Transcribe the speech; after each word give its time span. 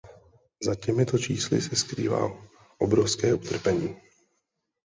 Za 0.63 0.75
těmito 0.75 1.17
čísly 1.17 1.61
se 1.61 1.75
skrývá 1.75 2.47
obrovské 2.77 3.33
utrpení. 3.33 3.97